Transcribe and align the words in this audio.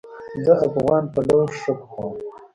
زه 0.45 0.53
افغان 0.67 1.03
پلو 1.13 1.39
ښه 1.59 1.71
پخوم 1.79 2.13